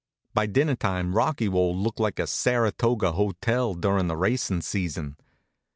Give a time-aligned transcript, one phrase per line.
[0.33, 5.15] By dinnertime Rockywold looked like a Saratoga hotel durin' the racin' season.